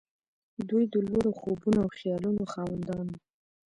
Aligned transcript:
دوی 0.69 0.83
د 0.93 0.95
لوړو 1.07 1.31
خوبونو 1.39 1.77
او 1.83 1.89
خيالونو 1.97 2.43
خاوندان 2.53 3.05
وو. 3.09 3.17